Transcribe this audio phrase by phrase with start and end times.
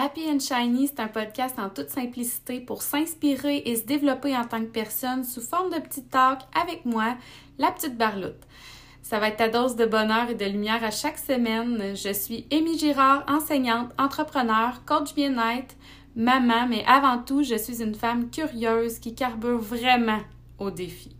[0.00, 4.44] Happy and Shiny, c'est un podcast en toute simplicité pour s'inspirer et se développer en
[4.44, 7.16] tant que personne sous forme de petits talk avec moi,
[7.58, 8.46] la petite Barloute.
[9.02, 11.96] Ça va être ta dose de bonheur et de lumière à chaque semaine.
[11.96, 15.74] Je suis Amy Girard, enseignante, entrepreneur, coach bien-être,
[16.14, 20.20] maman, mais avant tout, je suis une femme curieuse qui carbure vraiment
[20.60, 21.10] au défi.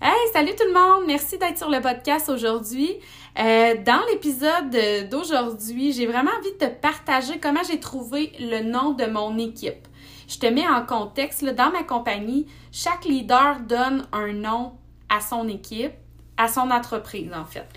[0.00, 1.06] Hey, salut tout le monde!
[1.08, 2.98] Merci d'être sur le podcast aujourd'hui.
[3.38, 8.92] Euh, dans l'épisode d'aujourd'hui, j'ai vraiment envie de te partager comment j'ai trouvé le nom
[8.92, 9.86] de mon équipe.
[10.26, 14.72] Je te mets en contexte, dans ma compagnie, chaque leader donne un nom
[15.08, 15.92] à son équipe,
[16.36, 17.68] à son entreprise en fait.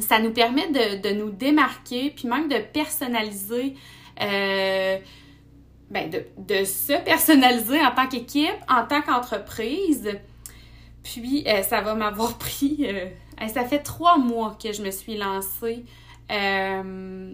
[0.00, 3.74] Ça nous permet de, nous démarquer, puis même de personnaliser
[4.20, 4.98] euh,
[5.90, 10.18] ben de, de, se personnaliser en tant qu'équipe, en tant qu'entreprise.
[11.02, 12.86] Puis, euh, ça va m'avoir pris.
[13.48, 15.84] Ça fait trois mois que je me suis lancée.
[16.30, 17.32] Euh,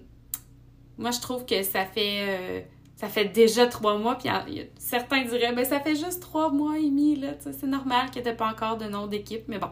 [0.98, 2.67] moi, je trouve que ça fait.
[2.97, 4.31] ça fait déjà trois mois, puis
[4.78, 8.28] certains diraient, ben ça fait juste trois mois et demi, là, c'est normal qu'il n'y
[8.28, 9.70] ait pas encore de nom d'équipe, mais bon,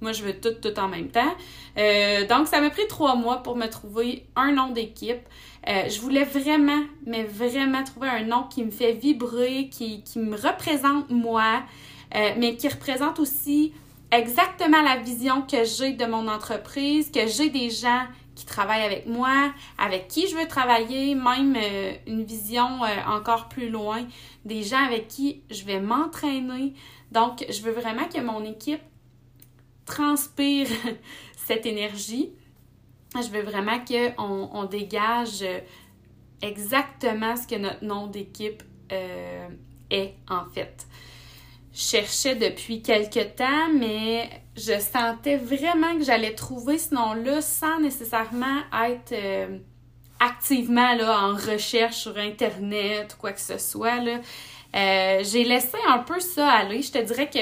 [0.00, 1.34] moi je veux tout, tout en même temps.
[1.76, 5.22] donc ça m'a pris trois mois pour me trouver un nom d'équipe.
[5.66, 11.10] je voulais vraiment, mais vraiment trouver un nom qui me fait vibrer, qui, me représente
[11.10, 11.62] moi,
[12.14, 13.72] euh, mais qui représente aussi
[14.10, 19.06] exactement la vision que j'ai de mon entreprise, que j'ai des gens qui travaillent avec
[19.06, 24.04] moi, avec qui je veux travailler, même euh, une vision euh, encore plus loin,
[24.44, 26.74] des gens avec qui je vais m'entraîner.
[27.12, 28.82] Donc, je veux vraiment que mon équipe
[29.86, 30.66] transpire
[31.36, 32.32] cette énergie.
[33.14, 35.44] Je veux vraiment qu'on on dégage
[36.42, 38.64] exactement ce que notre nom d'équipe
[39.90, 40.88] est en fait
[41.74, 48.60] cherchais depuis quelque temps, mais je sentais vraiment que j'allais trouver ce nom-là sans nécessairement
[48.86, 49.58] être euh,
[50.20, 53.98] activement là, en recherche sur Internet ou quoi que ce soit.
[54.06, 56.80] Euh, j'ai laissé un peu ça aller.
[56.80, 57.40] Je te dirais que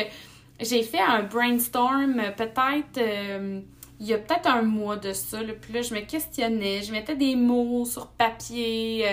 [0.60, 3.60] j'ai fait un brainstorm peut-être euh,
[4.00, 5.42] il y a peut-être un mois de ça.
[5.42, 5.52] Là.
[5.60, 9.06] Puis là, je me questionnais, je mettais des mots sur papier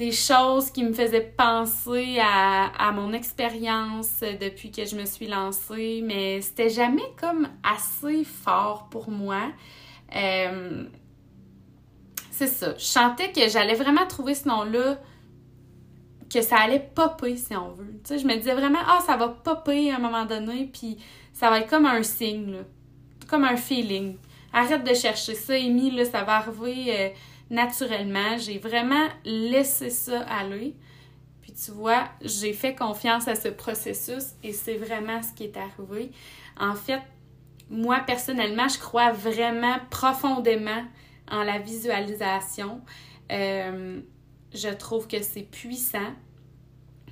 [0.00, 6.00] des choses qui me faisaient penser à, mon expérience depuis que je me suis lancée,
[6.02, 9.42] mais c'était jamais comme assez fort pour moi.
[10.16, 10.84] Euh,
[12.30, 12.74] c'est ça.
[12.78, 14.98] Je sentais que j'allais vraiment trouver ce nom-là,
[16.32, 18.00] que ça allait popper, si on veut.
[18.02, 20.96] Tu sais, je me disais vraiment, ah, ça va popper à un moment donné, puis
[21.34, 22.64] ça va être comme un signe,
[23.28, 24.16] comme un feeling.
[24.54, 26.86] Arrête de chercher ça, Amy, là, ça va arriver.
[26.88, 27.08] Euh,
[27.50, 28.38] naturellement.
[28.38, 30.76] J'ai vraiment laissé ça aller.
[31.42, 35.56] Puis tu vois, j'ai fait confiance à ce processus et c'est vraiment ce qui est
[35.56, 36.12] arrivé.
[36.58, 37.00] En fait,
[37.68, 40.84] moi personnellement, je crois vraiment profondément
[41.30, 42.80] en la visualisation.
[43.30, 44.00] Euh,
[44.52, 46.14] je trouve que c'est puissant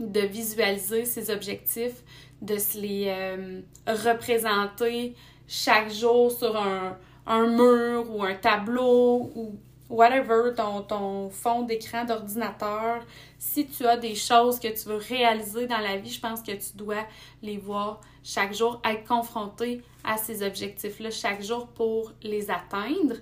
[0.01, 2.05] de visualiser ses objectifs,
[2.43, 5.15] de se les euh, représenter
[5.47, 6.97] chaque jour sur un,
[7.27, 13.03] un, mur ou un tableau ou whatever, ton, ton fond d'écran d'ordinateur,
[13.39, 16.53] si tu as des choses que tu veux réaliser dans la vie, je pense que
[16.53, 17.07] tu dois
[17.43, 23.17] les voir chaque jour, être confronté à ces objectifs-là chaque jour pour les atteindre.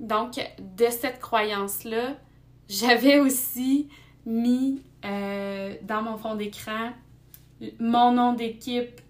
[0.00, 2.16] Donc, de cette croyance-là,
[2.68, 3.88] j'avais aussi
[4.26, 6.92] mis euh, dans mon fond d'écran
[7.78, 9.00] mon nom d'équipe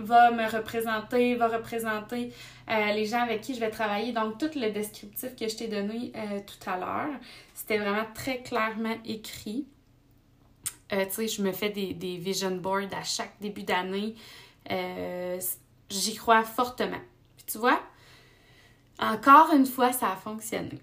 [0.00, 2.32] va me représenter, va représenter
[2.70, 4.12] euh, les gens avec qui je vais travailler.
[4.12, 7.18] Donc, tout le descriptif que je t'ai donné euh, tout à l'heure,
[7.54, 9.66] c'était vraiment très clairement écrit.
[10.92, 14.14] Euh, tu sais, je me fais des, des, vision boards à chaque début d'année.
[15.88, 17.00] J'y crois fortement.
[17.46, 17.80] Tu vois,
[18.98, 20.78] encore une fois, ça a fonctionné.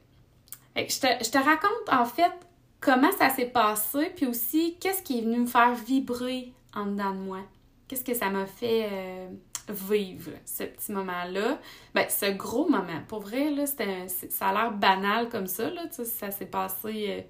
[0.76, 2.32] je, te, je te raconte en fait
[2.80, 7.12] comment ça s'est passé, puis aussi qu'est-ce qui est venu me faire vibrer en dedans
[7.12, 7.40] de moi.
[7.88, 9.28] Qu'est-ce que ça m'a fait euh,
[9.70, 11.60] vivre, ce petit moment-là?
[11.94, 13.02] Ben, ce gros moment.
[13.08, 17.22] Pour vrai, là, ça a l'air banal comme ça, là, ça s'est passé euh,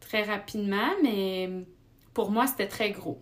[0.00, 1.48] très rapidement, mais
[2.12, 3.20] pour moi, c'était très gros.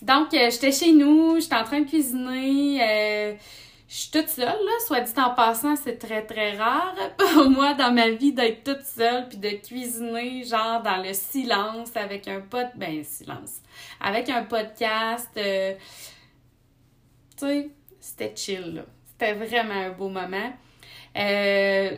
[0.00, 3.38] Donc, euh, j'étais chez nous, j'étais en train de cuisiner.
[3.92, 7.74] Je suis toute seule, là, soit dit en passant, c'est très très rare pour moi
[7.74, 12.40] dans ma vie d'être toute seule puis de cuisiner genre dans le silence avec un
[12.40, 13.56] pot, ben silence,
[14.00, 15.28] avec un podcast.
[15.36, 15.74] Euh,
[17.36, 18.86] tu sais, c'était chill, là.
[19.10, 20.54] C'était vraiment un beau moment.
[21.18, 21.94] Euh,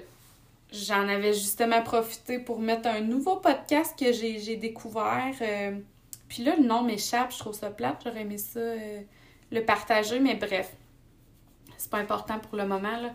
[0.72, 5.32] j'en avais justement profité pour mettre un nouveau podcast que j'ai découvert.
[5.40, 5.78] Euh,
[6.26, 8.58] puis là, le nom m'échappe, je trouve ça plate, j'aurais aimé ça
[9.52, 10.74] le partager, mais bref.
[11.84, 12.96] C'est pas important pour le moment.
[12.96, 13.12] Là.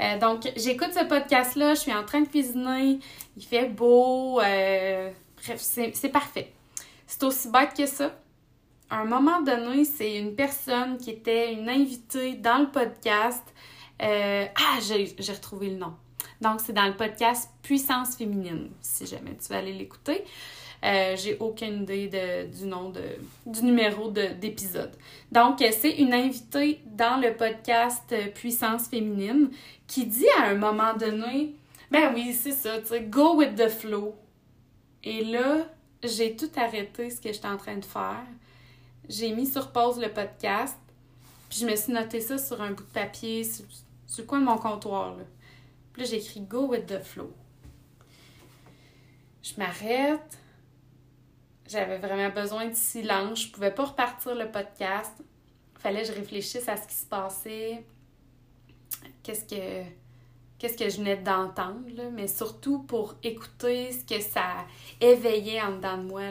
[0.00, 3.00] Euh, donc, j'écoute ce podcast-là, je suis en train de cuisiner,
[3.36, 6.52] il fait beau, euh, bref, c'est parfait.
[7.06, 8.12] C'est aussi bête que ça.
[8.88, 13.42] À un moment donné, c'est une personne qui était une invitée dans le podcast.
[14.00, 15.94] Euh, ah, j'ai retrouvé le nom.
[16.40, 20.24] Donc, c'est dans le podcast Puissance féminine, si jamais tu veux aller l'écouter.
[20.84, 23.02] Euh, j'ai aucune idée du nom de,
[23.46, 24.90] du numéro d'épisode.
[25.30, 29.50] Donc, c'est une invitée dans le podcast Puissance féminine
[29.86, 31.54] qui dit à un moment donné,
[31.90, 34.16] ben oui, c'est ça, tu sais, go with the flow.
[35.04, 35.66] Et là,
[36.02, 38.24] j'ai tout arrêté ce que j'étais en train de faire.
[39.08, 40.78] J'ai mis sur pause le podcast,
[41.48, 43.64] puis je me suis noté ça sur un bout de papier, sur,
[44.06, 45.24] sur quoi de mon comptoir, là.
[45.92, 47.30] Puis là, j'ai écrit Go with the flow.
[49.42, 50.38] Je m'arrête,
[51.72, 53.44] j'avais vraiment besoin de silence.
[53.44, 55.22] Je pouvais pas repartir le podcast.
[55.78, 57.84] Fallait que je réfléchisse à ce qui se passait.
[59.22, 59.84] Qu'est-ce que
[60.58, 61.80] qu'est-ce que je venais d'entendre,
[62.12, 64.64] mais surtout pour écouter ce que ça
[65.00, 66.22] éveillait en dedans de moi.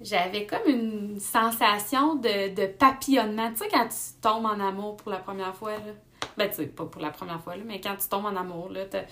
[0.00, 3.50] J'avais comme une sensation de, papillonnement.
[3.50, 5.92] Tu sais, quand tu tombes en amour pour la première fois, là.
[6.38, 8.86] Ben, tu sais, pas pour la première fois, mais quand tu tombes en amour, là,
[8.86, 9.02] t'as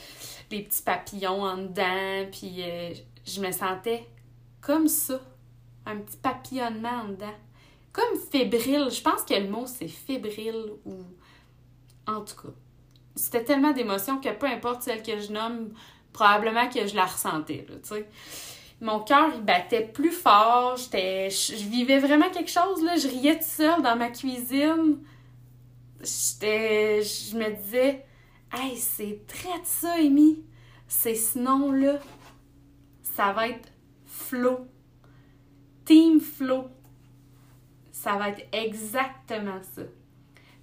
[0.50, 2.94] les petits papillons en dedans, puis euh,
[3.26, 4.06] je me sentais
[4.66, 5.20] comme ça.
[5.86, 7.34] Un petit papillonnement en dedans.
[7.92, 8.90] Comme fébrile.
[8.90, 10.96] Je pense que le mot, c'est fébrile ou...
[12.08, 12.52] En tout cas.
[13.14, 15.72] C'était tellement d'émotions que peu importe celle que je nomme,
[16.12, 18.08] probablement que je la ressentais, tu sais.
[18.80, 20.76] Mon cœur, il battait plus fort.
[20.76, 21.30] J'étais...
[21.30, 22.96] Je vivais vraiment quelque chose, là.
[22.96, 24.98] Je riais toute seule dans ma cuisine.
[26.00, 27.02] J'étais...
[27.02, 28.04] Je me disais...
[28.52, 30.42] Hey, c'est très de ça, Amy.
[30.88, 32.00] C'est ce nom-là.
[33.02, 33.68] Ça va être
[34.28, 34.66] flow.
[35.84, 36.68] Team flow.
[37.92, 39.82] Ça va être exactement ça.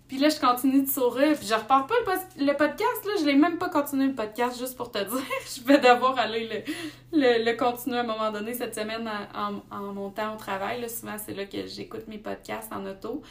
[0.07, 1.95] Puis là, je continue de sourire, puis je repars pas
[2.37, 5.23] le, podcast, là, je l'ai même pas continué le podcast, juste pour te dire.
[5.55, 6.63] je vais devoir aller
[7.11, 10.81] le, le, continuer à un moment donné cette semaine en, en, montant au travail.
[10.81, 10.89] Là.
[10.89, 13.23] Souvent, c'est là que j'écoute mes podcasts en auto.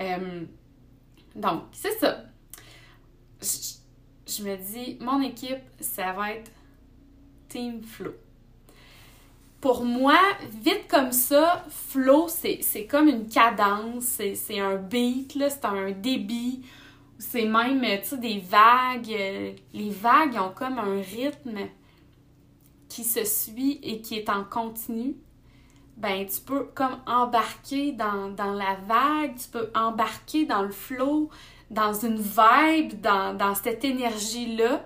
[0.00, 0.44] Euh,
[1.34, 2.24] donc, c'est ça.
[3.40, 6.52] je me dis, mon équipe, ça va être
[7.48, 8.14] Team Flow
[9.60, 10.18] pour moi,
[10.62, 16.62] vite comme ça, flow, c'est comme une cadence, c'est un beat, c'est un débit,
[17.18, 19.56] c'est même, tu sais, des vagues.
[19.74, 21.58] Les vagues ont comme un rythme
[22.88, 25.16] qui se suit et qui est en continu.
[25.96, 31.28] Ben, tu peux comme embarquer dans, la vague, tu peux embarquer dans le flow,
[31.70, 34.84] dans une vibe, dans, dans cette énergie-là.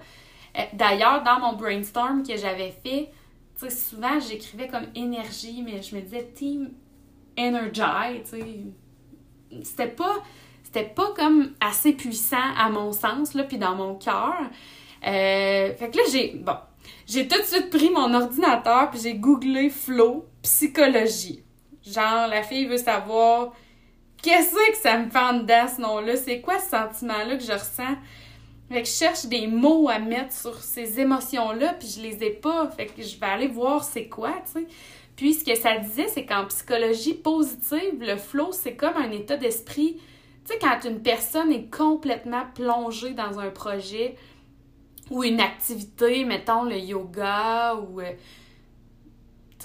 [0.58, 3.10] Euh, d'ailleurs, dans mon brainstorm que j'avais fait,
[3.56, 6.70] souvent, j'écrivais comme énergie, mais je me disais team
[7.38, 9.62] energy, tu sais.
[9.62, 10.16] C'était pas,
[10.62, 14.34] c'était pas comme assez puissant à mon sens, là, puis dans mon cœur.
[15.06, 16.56] Euh, fait que là, j'ai, bon,
[17.06, 21.42] j'ai tout de suite pris mon ordinateur, puis j'ai googlé flow, psychologie.
[21.84, 23.52] Genre, la fille veut savoir
[24.22, 27.52] qu'est-ce que ça me fait en dedans, ce nom-là, c'est quoi ce sentiment-là que je
[27.52, 27.96] ressens?
[28.72, 32.30] Fait que je cherche des mots à mettre sur ces émotions-là, puis je les ai
[32.30, 32.70] pas.
[32.70, 34.32] Fait que je vais aller voir c'est quoi.
[35.14, 39.36] Puis ce que ça disait, c'est qu'en psychologie positive, le flow, c'est comme un état
[39.36, 39.98] d'esprit.
[40.46, 44.16] Tu sais, quand une personne est complètement plongée dans un projet
[45.10, 48.00] ou une activité, mettons le yoga ou.
[48.00, 48.12] Euh,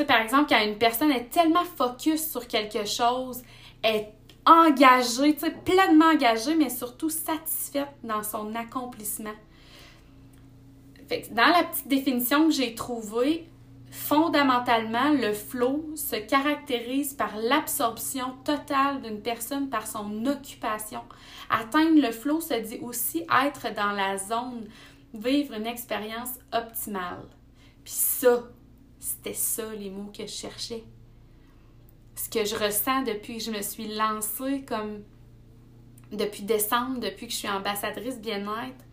[0.05, 3.41] par exemple, quand une personne est tellement focus sur quelque chose,
[3.83, 4.11] est
[4.47, 9.35] engagée, tu sais, pleinement engagée, mais surtout satisfaite dans son accomplissement.
[11.31, 13.47] Dans la petite définition que j'ai trouvée,
[13.91, 21.01] fondamentalement, le flow se caractérise par l'absorption totale d'une personne par son occupation.
[21.49, 24.67] Atteindre le flow se dit aussi être dans la zone,
[25.13, 27.27] vivre une expérience optimale.
[27.83, 28.43] Puis ça,
[28.99, 30.83] c'était ça les mots que je cherchais
[32.17, 35.03] ce que je ressens depuis que je me suis lancée comme
[36.11, 38.83] depuis décembre, depuis que je suis ambassadrice bien-être,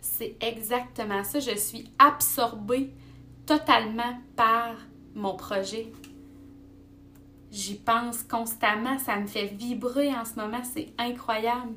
[0.00, 1.38] c'est exactement ça.
[1.38, 2.92] Je suis absorbée
[3.46, 4.74] totalement par
[5.14, 5.92] mon projet.
[7.52, 11.74] J'y pense constamment, ça me fait vibrer en ce moment, c'est incroyable.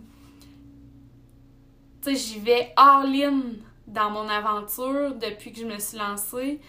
[2.01, 3.41] Tu sais, j'y vais all-in
[3.85, 6.61] dans mon aventure depuis que je me suis lancée.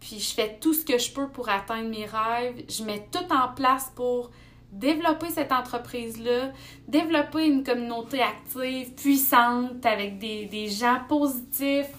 [0.00, 2.64] Puis je fais tout ce que je peux pour atteindre mes rêves.
[2.68, 4.30] Je mets tout en place pour
[4.72, 6.52] développer cette entreprise-là,
[6.86, 11.92] développer une communauté active, puissante, avec des, gens positifs.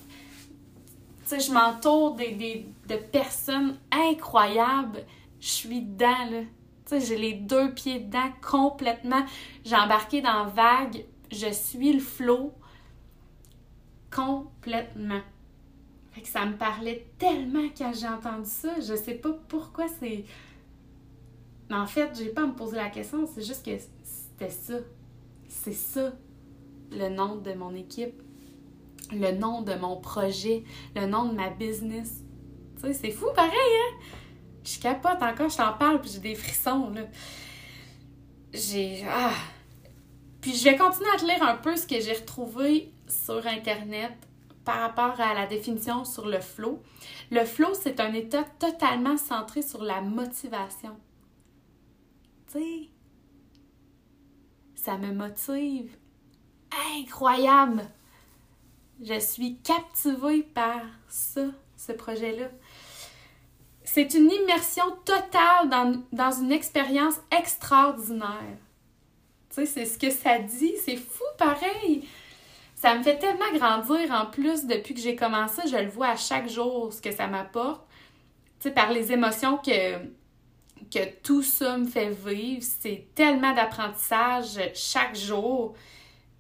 [1.24, 5.04] Tu sais, je m'entoure des, de personnes incroyables.
[5.40, 6.42] Je suis dedans, là.
[6.86, 9.26] Tu sais, j'ai les deux pieds dedans complètement.
[9.66, 12.54] J'ai embarqué dans vague je suis le flow
[14.12, 15.22] complètement.
[16.22, 18.80] Que ça me parlait tellement quand j'ai entendu ça.
[18.80, 20.26] Je sais pas pourquoi c'est.
[21.70, 23.72] Mais en fait, j'ai pas à me poser la question, c'est juste que
[24.04, 24.76] c'était ça.
[25.48, 26.14] C'est ça
[26.92, 28.22] le nom de mon équipe,
[29.12, 30.64] le nom de mon projet,
[30.96, 32.24] le nom de ma business.
[32.76, 33.98] Tu sais, c'est fou pareil, hein?
[34.64, 37.02] Je capote encore, je t'en parle, puis j'ai des frissons, là.
[38.54, 39.06] J'ai.
[39.10, 39.34] Ah!
[40.42, 44.14] Puis je vais continuer à te lire un peu ce que j'ai retrouvé sur Internet
[44.68, 46.84] par rapport à la définition sur le flow.
[47.32, 50.98] Le flow, c'est un état totalement centré sur la motivation.
[52.52, 52.90] Tu sais,
[54.76, 55.96] ça me motive.
[56.98, 57.88] Incroyable!
[59.02, 61.46] Je suis captivée par ça,
[61.78, 62.50] ce projet-là.
[63.86, 68.58] C'est une immersion totale dans, dans une expérience extraordinaire.
[69.50, 70.74] Tu sais, c'est ce que ça dit.
[70.84, 72.06] C'est fou pareil.
[72.78, 75.64] Ça me fait tellement grandir en plus depuis que j'ai commencé.
[75.68, 77.82] Je le vois à chaque jour ce que ça m'apporte.
[78.60, 79.98] Tu sais, par les émotions que,
[80.94, 82.62] que tout ça me fait vivre.
[82.62, 85.74] C'est tellement d'apprentissage chaque jour.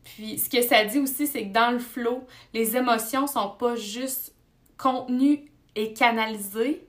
[0.03, 3.75] Puis ce que ça dit aussi, c'est que dans le flow, les émotions sont pas
[3.75, 4.36] juste
[4.77, 6.88] contenues et canalisées,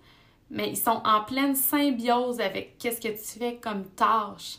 [0.50, 4.58] mais ils sont en pleine symbiose avec qu'est-ce que tu fais comme tâche.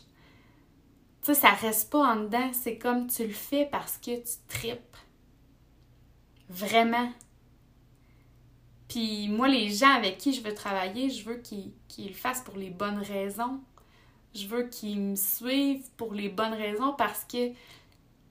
[1.22, 4.32] Tu sais, ça reste pas en dedans, c'est comme tu le fais parce que tu
[4.48, 4.96] tripes.
[6.48, 7.12] Vraiment.
[8.88, 12.56] Puis moi, les gens avec qui je veux travailler, je veux qu'ils le fassent pour
[12.56, 13.60] les bonnes raisons.
[14.34, 17.52] Je veux qu'ils me suivent pour les bonnes raisons parce que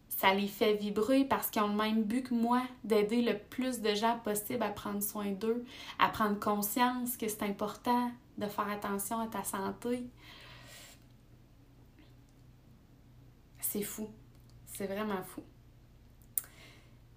[0.10, 3.80] ça les fait vibrer parce qu'ils ont le même but que moi, d'aider le plus
[3.80, 5.64] de gens possible à prendre soin d'eux,
[5.98, 10.04] à prendre conscience que c'est important de faire attention à ta santé.
[13.72, 14.10] C'est fou.
[14.66, 15.44] C'est vraiment fou.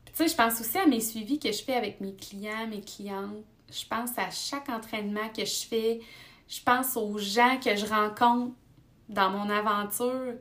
[0.05, 2.83] Tu sais, je pense aussi à mes suivis que je fais avec mes clients, mes
[2.83, 3.43] clientes.
[3.71, 6.01] Je pense à chaque entraînement que je fais.
[6.47, 8.55] Je pense aux gens que je rencontre
[9.09, 10.35] dans mon aventure.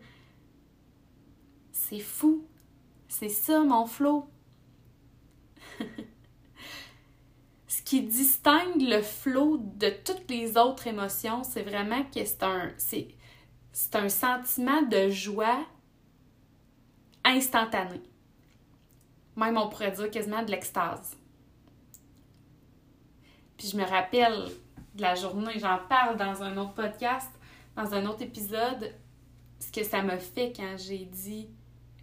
[1.71, 2.45] C'est fou.
[3.07, 4.29] C'est ça mon flow.
[7.69, 12.73] Ce qui distingue le flow de toutes les autres émotions, c'est vraiment que c'est un,
[12.77, 13.07] c'est,
[13.71, 15.65] c'est un sentiment de joie
[17.23, 18.01] instantané.
[19.35, 21.17] Même on pourrait dire quasiment de l'extase.
[23.57, 24.49] Puis je me rappelle
[24.95, 27.29] de la journée, j'en parle dans un autre podcast,
[27.75, 28.93] dans un autre épisode,
[29.59, 31.49] ce que ça m'a fait quand j'ai dit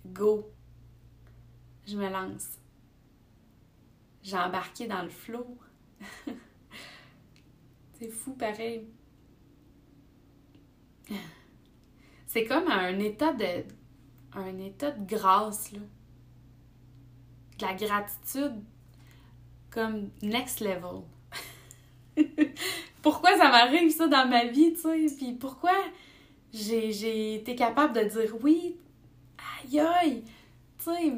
[0.06, 0.50] go
[1.88, 2.58] je me lance.
[4.22, 5.58] J'ai embarqué dans le flot.
[7.94, 8.87] c'est fou pareil.
[12.26, 13.64] C'est comme un état de
[14.35, 15.73] un état de grâce.
[15.73, 15.80] De
[17.61, 18.62] la gratitude
[19.70, 21.02] comme next level.
[23.02, 25.73] pourquoi ça m'arrive ça dans ma vie, tu sais, puis pourquoi
[26.52, 28.76] j'ai été capable de dire oui,
[29.64, 30.25] aïe aïe,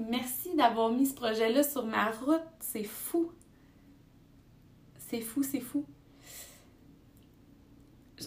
[0.09, 2.43] merci d'avoir mis ce projet-là sur ma route.
[2.61, 3.31] C'est fou.
[4.99, 5.85] C'est fou, c'est fou.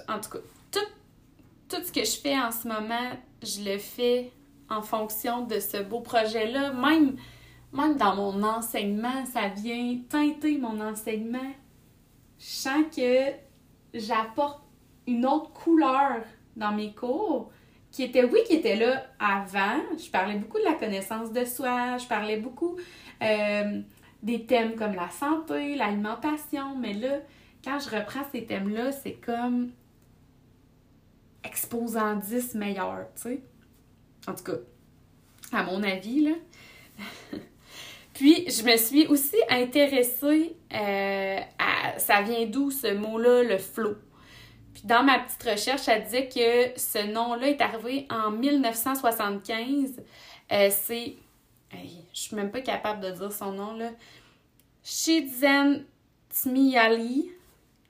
[0.08, 0.40] En tout cas,
[1.70, 3.12] tout ce que je fais en ce moment,
[3.42, 4.32] je le fais
[4.70, 6.74] en fonction de ce beau projet-là.
[6.74, 7.16] Même,
[7.72, 11.54] même dans mon enseignement, ça vient teinter mon enseignement.
[12.40, 13.32] Je sens que
[13.94, 14.62] j'apporte
[15.08, 16.22] une autre couleur
[16.56, 17.52] dans mes cours
[17.92, 19.82] qui était, oui, qui était là avant.
[19.98, 22.78] Je parlais beaucoup de la connaissance de soi, je parlais beaucoup
[23.22, 23.82] euh,
[24.24, 27.20] des thèmes comme la santé, l'alimentation, mais là,
[27.64, 29.72] quand je reprends ces thèmes-là, c'est comme
[31.44, 33.44] exposant 10 meilleurs, tu sais.
[34.28, 34.58] En tout cas,
[35.52, 36.32] à mon avis, là.
[38.14, 42.00] Puis, je me suis aussi intéressée euh, à.
[42.00, 43.96] Ça vient d'où ce mot-là, le flow?
[44.74, 50.02] Puis dans ma petite recherche, elle disait que ce nom-là est arrivé en 1975.
[50.52, 51.16] Euh, c'est.
[51.72, 53.92] je suis même pas capable de dire son nom, là.
[54.84, 55.86] Shizen
[56.30, 57.32] Tmiali,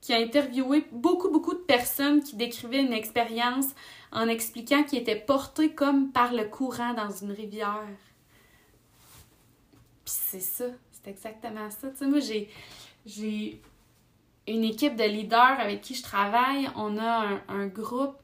[0.01, 3.67] qui a interviewé beaucoup, beaucoup de personnes qui décrivaient une expérience
[4.13, 7.88] en expliquant qu'ils étaient portés comme par le courant dans une rivière.
[10.05, 11.89] Puis c'est ça, c'est exactement ça.
[11.89, 12.50] Tu sais, moi, j'ai,
[13.05, 13.62] j'ai
[14.48, 18.15] une équipe de leaders avec qui je travaille, on a un, groupe,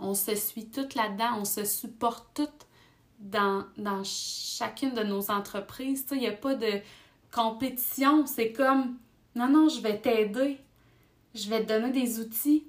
[0.00, 2.66] on se suit toutes là-dedans, on se supporte toutes
[3.18, 6.06] dans, dans chacune de nos entreprises.
[6.12, 6.80] Il n'y a pas de
[7.32, 8.96] compétition, c'est comme
[9.34, 10.58] non, non, je vais t'aider,
[11.34, 12.66] je vais te donner des outils,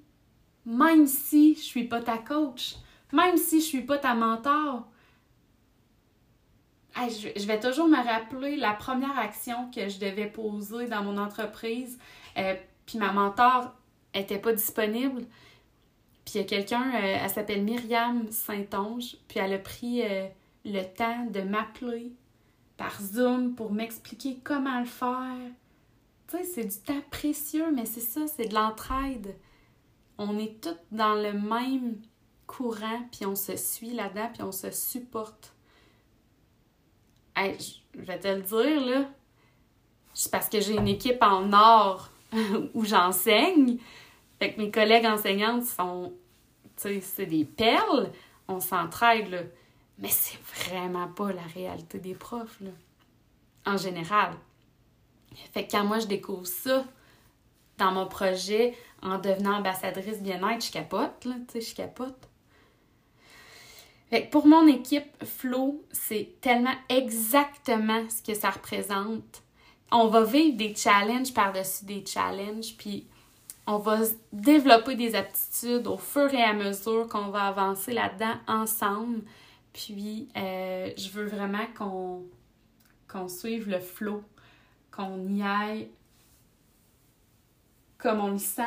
[0.68, 2.76] même si je suis pas ta coach,
[3.14, 4.86] même si je suis pas ta mentor.
[6.94, 11.98] je, vais toujours me rappeler la première action que je devais poser dans mon entreprise.
[12.38, 12.56] Euh,
[12.86, 13.74] puis ma mentor
[14.14, 15.22] était pas disponible.
[16.26, 20.28] Puis il y a quelqu'un, euh, elle s'appelle Myriam Saint-Onge, puis elle a pris euh,
[20.66, 22.12] le temps de m'appeler
[22.76, 25.38] par Zoom pour m'expliquer comment le faire.
[26.28, 29.38] Tu sais, c'est du temps précieux, mais c'est ça, c'est de l'entraide.
[30.18, 32.02] On est tous dans le même
[32.48, 35.54] courant, puis on se suit là-dedans, puis on se supporte.
[37.36, 39.10] Je vais te le dire, là.
[40.14, 42.10] C'est parce que j'ai une équipe en or
[42.74, 43.78] où j'enseigne.
[44.40, 46.14] Fait que mes collègues enseignantes sont,
[46.76, 48.12] tu sais, c'est des perles.
[48.48, 49.42] On s'entraide, là.
[50.00, 52.72] Mais c'est vraiment pas la réalité des profs, là.
[53.66, 54.34] En général.
[55.54, 56.86] Fait que quand moi, je découvre ça
[57.78, 61.36] dans mon projet en devenant ambassadrice bien-être, je capote, là.
[61.48, 62.30] Tu sais, je capote.
[64.10, 69.44] Fait que pour mon équipe, Flow, c'est tellement exactement ce que ça représente.
[69.92, 73.08] On va vivre des challenges par-dessus des challenges, puis
[73.68, 74.00] on va
[74.32, 79.22] développer des aptitudes au fur et à mesure qu'on va avancer là-dedans ensemble.
[79.74, 84.24] Puis, euh, je veux vraiment qu'on suive le flow,
[84.90, 85.90] qu'on y aille
[88.08, 88.62] comme on le sent,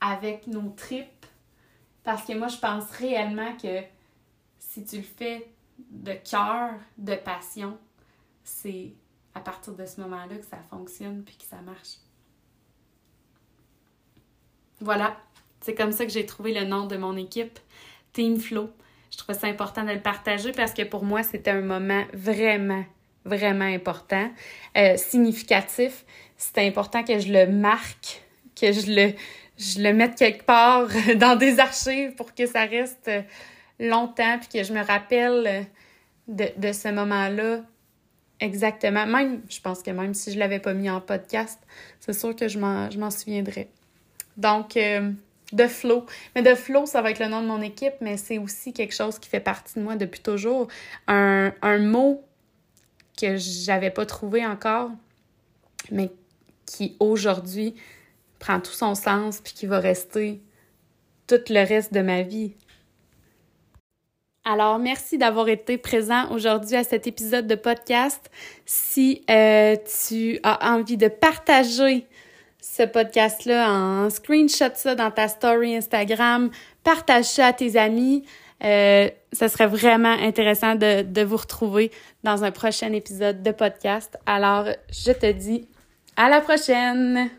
[0.00, 1.26] avec nos tripes.
[2.02, 3.82] Parce que moi, je pense réellement que
[4.58, 5.46] si tu le fais
[5.90, 7.76] de cœur, de passion,
[8.44, 8.94] c'est
[9.34, 11.98] à partir de ce moment-là que ça fonctionne puis que ça marche.
[14.80, 15.14] Voilà,
[15.60, 17.58] c'est comme ça que j'ai trouvé le nom de mon équipe,
[18.14, 18.70] Team Flow.
[19.10, 22.86] Je trouvais ça important de le partager parce que pour moi, c'était un moment vraiment,
[23.26, 24.32] vraiment important,
[24.78, 26.06] euh, significatif.
[26.38, 27.97] C'était important que je le marque,
[28.60, 29.12] que je le,
[29.58, 33.10] je le mette quelque part dans des archives pour que ça reste
[33.80, 35.66] longtemps, puis que je me rappelle
[36.26, 37.60] de, de ce moment-là
[38.40, 39.06] exactement.
[39.06, 41.60] Même, je pense que même si je l'avais pas mis en podcast,
[42.00, 43.68] c'est sûr que je m'en souviendrai.
[44.36, 45.10] Donc, euh,
[45.52, 46.06] de flow.
[46.34, 48.94] Mais de flow, ça va être le nom de mon équipe, mais c'est aussi quelque
[48.94, 50.68] chose qui fait partie de moi depuis toujours.
[51.06, 52.22] Un, un mot
[53.20, 54.90] que j'avais pas trouvé encore,
[55.90, 56.10] mais
[56.66, 57.74] qui aujourd'hui
[58.38, 60.40] prend tout son sens puis qui va rester
[61.26, 62.54] tout le reste de ma vie.
[64.44, 68.30] Alors, merci d'avoir été présent aujourd'hui à cet épisode de podcast.
[68.64, 69.76] Si euh,
[70.08, 72.06] tu as envie de partager
[72.58, 76.50] ce podcast-là en screenshot ça dans ta story Instagram,
[76.82, 78.24] partage ça à tes amis.
[78.64, 81.90] Euh, ce serait vraiment intéressant de vous retrouver
[82.24, 84.16] dans un prochain épisode de podcast.
[84.24, 85.68] Alors, je te dis
[86.16, 87.30] à la prochaine!